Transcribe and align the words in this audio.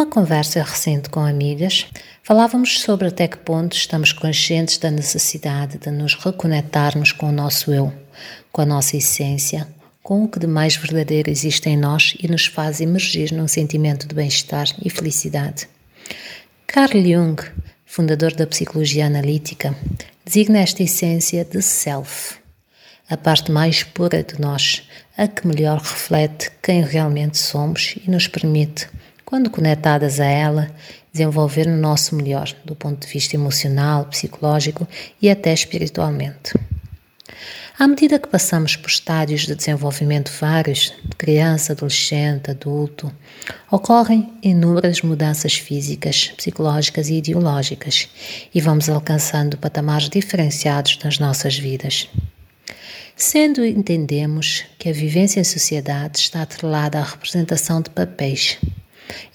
Numa 0.00 0.10
conversa 0.10 0.62
recente 0.62 1.10
com 1.10 1.20
amigas, 1.20 1.86
falávamos 2.22 2.80
sobre 2.80 3.08
até 3.08 3.28
que 3.28 3.36
ponto 3.36 3.76
estamos 3.76 4.14
conscientes 4.14 4.78
da 4.78 4.90
necessidade 4.90 5.76
de 5.76 5.90
nos 5.90 6.14
reconectarmos 6.14 7.12
com 7.12 7.28
o 7.28 7.32
nosso 7.32 7.70
eu, 7.70 7.92
com 8.50 8.62
a 8.62 8.64
nossa 8.64 8.96
essência, 8.96 9.68
com 10.02 10.24
o 10.24 10.28
que 10.28 10.38
de 10.38 10.46
mais 10.46 10.74
verdadeiro 10.74 11.28
existe 11.28 11.68
em 11.68 11.76
nós 11.76 12.14
e 12.18 12.26
nos 12.28 12.46
faz 12.46 12.80
emergir 12.80 13.30
num 13.30 13.46
sentimento 13.46 14.08
de 14.08 14.14
bem-estar 14.14 14.68
e 14.82 14.88
felicidade. 14.88 15.68
Carl 16.66 16.98
Jung, 16.98 17.36
fundador 17.84 18.32
da 18.32 18.46
psicologia 18.46 19.04
analítica, 19.04 19.76
designa 20.24 20.60
esta 20.60 20.82
essência 20.82 21.44
de 21.44 21.60
self, 21.60 22.38
a 23.06 23.18
parte 23.18 23.52
mais 23.52 23.82
pura 23.82 24.22
de 24.22 24.40
nós, 24.40 24.82
a 25.14 25.28
que 25.28 25.46
melhor 25.46 25.76
reflete 25.76 26.50
quem 26.62 26.82
realmente 26.82 27.36
somos 27.36 27.96
e 28.02 28.10
nos 28.10 28.26
permite 28.26 28.88
quando 29.30 29.48
conectadas 29.48 30.18
a 30.18 30.26
ela, 30.26 30.68
desenvolver 31.12 31.68
o 31.68 31.76
nosso 31.76 32.16
melhor 32.16 32.52
do 32.64 32.74
ponto 32.74 33.06
de 33.06 33.12
vista 33.12 33.36
emocional, 33.36 34.06
psicológico 34.06 34.88
e 35.22 35.30
até 35.30 35.54
espiritualmente. 35.54 36.52
À 37.78 37.86
medida 37.86 38.18
que 38.18 38.28
passamos 38.28 38.74
por 38.74 38.90
estádios 38.90 39.42
de 39.42 39.54
desenvolvimento 39.54 40.32
vários, 40.38 40.92
de 41.04 41.16
criança, 41.16 41.72
adolescente, 41.72 42.50
adulto, 42.50 43.10
ocorrem 43.70 44.32
inúmeras 44.42 45.00
mudanças 45.00 45.54
físicas, 45.54 46.32
psicológicas 46.36 47.08
e 47.08 47.14
ideológicas 47.14 48.08
e 48.52 48.60
vamos 48.60 48.90
alcançando 48.90 49.56
patamares 49.56 50.08
diferenciados 50.08 50.98
nas 51.04 51.20
nossas 51.20 51.56
vidas. 51.56 52.08
Sendo 53.14 53.64
entendemos 53.64 54.64
que 54.76 54.88
a 54.88 54.92
vivência 54.92 55.38
em 55.38 55.44
sociedade 55.44 56.18
está 56.18 56.42
atrelada 56.42 56.98
à 56.98 57.02
representação 57.02 57.80
de 57.80 57.90
papéis, 57.90 58.58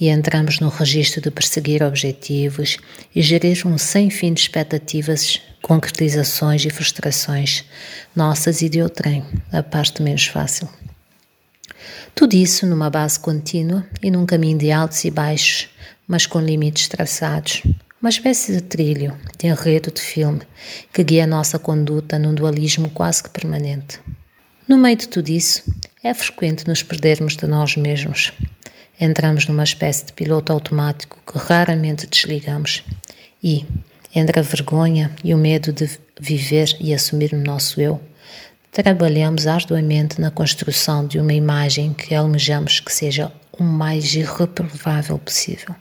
e 0.00 0.08
entramos 0.08 0.60
no 0.60 0.68
registro 0.68 1.20
de 1.20 1.30
perseguir 1.30 1.82
objetivos 1.82 2.76
e 3.14 3.22
gerir 3.22 3.66
um 3.66 3.78
sem 3.78 4.10
fim 4.10 4.32
de 4.32 4.40
expectativas, 4.40 5.40
concretizações 5.62 6.64
e 6.64 6.70
frustrações, 6.70 7.64
nossas 8.14 8.62
e 8.62 8.68
de 8.68 8.82
outrem, 8.82 9.24
a 9.52 9.62
parte 9.62 10.02
menos 10.02 10.26
fácil. 10.26 10.68
Tudo 12.14 12.34
isso 12.34 12.66
numa 12.66 12.90
base 12.90 13.18
contínua 13.18 13.84
e 14.02 14.10
num 14.10 14.24
caminho 14.24 14.58
de 14.58 14.70
altos 14.70 15.04
e 15.04 15.10
baixos, 15.10 15.68
mas 16.06 16.26
com 16.26 16.40
limites 16.40 16.86
traçados. 16.88 17.62
Uma 18.00 18.10
espécie 18.10 18.52
de 18.52 18.60
trilho, 18.60 19.16
de 19.38 19.46
enredo 19.46 19.90
de 19.90 20.00
filme, 20.00 20.42
que 20.92 21.02
guia 21.02 21.24
a 21.24 21.26
nossa 21.26 21.58
conduta 21.58 22.18
num 22.18 22.34
dualismo 22.34 22.90
quase 22.90 23.22
que 23.22 23.30
permanente. 23.30 23.98
No 24.68 24.78
meio 24.78 24.96
de 24.96 25.08
tudo 25.08 25.30
isso, 25.30 25.62
é 26.02 26.12
frequente 26.12 26.68
nos 26.68 26.82
perdermos 26.82 27.36
de 27.36 27.46
nós 27.46 27.76
mesmos, 27.76 28.32
entramos 29.00 29.46
numa 29.46 29.64
espécie 29.64 30.06
de 30.06 30.12
piloto 30.12 30.52
automático 30.52 31.18
que 31.26 31.38
raramente 31.38 32.06
desligamos 32.06 32.84
e, 33.42 33.66
entre 34.14 34.38
a 34.38 34.42
vergonha 34.42 35.10
e 35.22 35.34
o 35.34 35.38
medo 35.38 35.72
de 35.72 35.90
viver 36.20 36.76
e 36.80 36.94
assumir 36.94 37.32
o 37.32 37.42
nosso 37.42 37.80
eu, 37.80 38.00
trabalhamos 38.70 39.46
arduamente 39.46 40.20
na 40.20 40.30
construção 40.30 41.06
de 41.06 41.18
uma 41.18 41.32
imagem 41.32 41.92
que 41.92 42.14
almejamos 42.14 42.80
que 42.80 42.92
seja 42.92 43.30
o 43.52 43.62
mais 43.62 44.14
irreprovável 44.14 45.18
possível. 45.18 45.74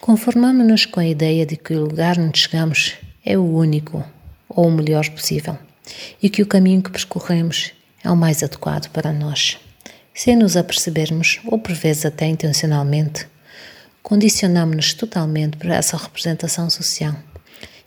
Conformamos-nos 0.00 0.86
com 0.86 1.00
a 1.00 1.06
ideia 1.06 1.44
de 1.44 1.56
que 1.56 1.74
o 1.74 1.80
lugar 1.80 2.18
onde 2.18 2.38
chegamos 2.38 2.94
é 3.24 3.36
o 3.36 3.42
único 3.42 4.04
ou 4.48 4.68
o 4.68 4.70
melhor 4.70 5.08
possível 5.10 5.58
e 6.22 6.30
que 6.30 6.42
o 6.42 6.46
caminho 6.46 6.82
que 6.82 6.90
percorremos 6.90 7.72
é 8.04 8.10
o 8.10 8.16
mais 8.16 8.42
adequado 8.42 8.88
para 8.90 9.12
nós 9.12 9.58
sem 10.16 10.34
nos 10.34 10.56
apercebermos, 10.56 11.40
ou 11.44 11.58
por 11.58 11.74
vezes 11.74 12.06
até 12.06 12.26
intencionalmente, 12.26 13.28
condicionamos-nos 14.02 14.94
totalmente 14.94 15.58
por 15.58 15.70
essa 15.70 15.94
representação 15.94 16.70
social 16.70 17.14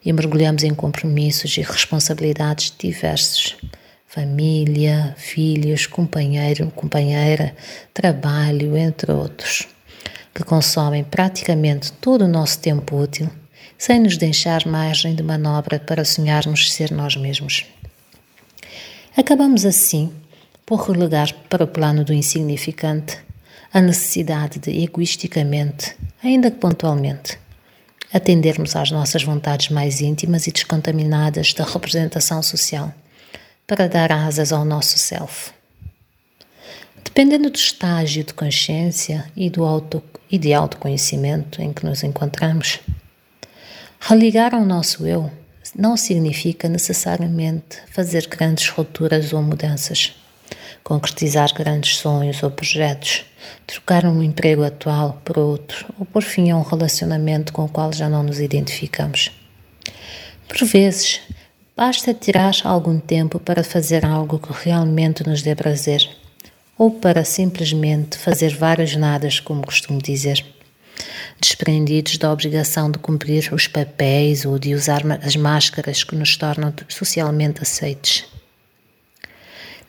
e 0.06 0.14
mergulhamos 0.14 0.64
em 0.64 0.74
compromissos 0.76 1.58
e 1.58 1.62
responsabilidades 1.62 2.72
diversos. 2.78 3.58
Família, 4.06 5.16
filhos, 5.18 5.88
companheiro, 5.88 6.72
companheira, 6.76 7.56
trabalho, 7.94 8.78
entre 8.78 9.12
outros, 9.12 9.68
que 10.34 10.44
consomem 10.44 11.04
praticamente 11.04 11.92
todo 11.94 12.26
o 12.26 12.28
nosso 12.28 12.60
tempo 12.60 12.96
útil, 12.96 13.28
sem 13.76 14.00
nos 14.00 14.18
deixar 14.18 14.68
margem 14.68 15.16
de 15.16 15.24
manobra 15.24 15.80
para 15.80 16.06
sonharmos 16.06 16.72
ser 16.72 16.92
nós 16.92 17.16
mesmos. 17.16 17.66
Acabamos 19.18 19.66
assim 19.66 20.12
por 20.70 20.88
relegar 20.88 21.34
para 21.50 21.64
o 21.64 21.68
plano 21.68 22.06
do 22.06 22.14
insignificante 22.14 23.18
a 23.74 23.82
necessidade 23.82 24.60
de 24.60 24.84
egoisticamente, 24.84 25.98
ainda 26.24 26.52
que 26.52 26.60
pontualmente, 26.60 27.40
atendermos 28.14 28.76
às 28.76 28.92
nossas 28.92 29.24
vontades 29.24 29.70
mais 29.70 30.00
íntimas 30.00 30.46
e 30.46 30.52
descontaminadas 30.52 31.56
da 31.56 31.64
representação 31.64 32.44
social, 32.44 32.94
para 33.66 33.90
dar 33.90 34.12
asas 34.12 34.52
ao 34.54 34.64
nosso 34.64 35.00
self. 35.00 35.50
Dependendo 37.04 37.50
do 37.50 37.58
estágio 37.58 38.24
de 38.24 38.36
consciência 38.36 39.26
e, 39.36 39.50
do 39.50 39.66
auto, 39.66 40.04
e 40.30 40.38
de 40.38 40.54
autoconhecimento 40.54 41.64
em 41.64 41.74
que 41.74 41.84
nos 41.84 42.04
encontramos, 42.04 42.80
religar 44.00 44.54
ao 44.54 44.64
nosso 44.64 45.08
eu 45.08 45.32
não 45.76 45.98
significa 45.98 46.70
necessariamente 46.70 47.80
fazer 47.90 48.28
grandes 48.28 48.70
rupturas 48.70 49.34
ou 49.34 49.42
mudanças 49.42 50.14
concretizar 50.90 51.54
grandes 51.54 51.98
sonhos 51.98 52.42
ou 52.42 52.50
projetos, 52.50 53.24
trocar 53.68 54.06
um 54.06 54.24
emprego 54.24 54.64
atual 54.64 55.22
por 55.24 55.38
outro 55.38 55.86
ou 56.00 56.04
por 56.04 56.24
fim 56.24 56.50
a 56.50 56.58
um 56.58 56.64
relacionamento 56.64 57.54
com 57.54 57.64
o 57.66 57.70
qual 57.70 57.94
já 57.94 58.10
não 58.10 58.24
nos 58.24 58.40
identificamos. 58.40 59.32
Por 60.48 60.66
vezes, 60.66 61.22
basta 61.78 62.12
tirar 62.12 62.56
algum 62.64 63.00
tempo 63.00 63.40
para 63.40 63.64
fazer 63.64 64.04
algo 64.04 64.40
que 64.40 64.52
realmente 64.64 65.24
nos 65.28 65.44
dê 65.44 65.54
prazer 65.54 66.10
ou 66.76 66.90
para 66.90 67.24
simplesmente 67.24 68.18
fazer 68.18 68.56
várias 68.56 68.96
nadas, 68.96 69.40
como 69.40 69.64
costumo 69.64 70.02
dizer 70.02 70.44
desprendidos 71.40 72.18
da 72.18 72.34
obrigação 72.34 72.90
de 72.90 72.98
cumprir 72.98 73.54
os 73.54 73.68
papéis 73.68 74.44
ou 74.44 74.58
de 74.58 74.74
usar 74.74 75.04
as 75.24 75.36
máscaras 75.36 76.04
que 76.04 76.16
nos 76.16 76.36
tornam 76.36 76.74
socialmente 76.90 77.62
aceites. 77.62 78.29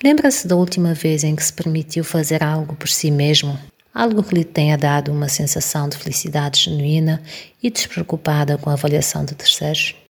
Lembra-se 0.03 0.49
da 0.49 0.57
última 0.57 0.95
vez 0.95 1.25
em 1.25 1.37
que 1.37 1.45
se 1.45 1.53
permitiu 1.53 2.03
fazer 2.03 2.43
algo 2.43 2.75
por 2.75 2.89
si 2.89 3.11
mesmo? 3.11 3.59
Algo 3.93 4.23
que 4.23 4.35
lhe 4.35 4.45
tenha 4.45 4.79
dado 4.79 5.13
uma 5.13 5.29
sensação 5.29 5.91
de 5.91 5.99
felicidade 5.99 6.63
genuína 6.63 7.23
e 7.63 7.71
despreocupada 7.71 8.57
com 8.57 8.71
a 8.71 8.73
avaliação 8.73 9.27
de 9.27 9.35
terceiros? 9.35 9.95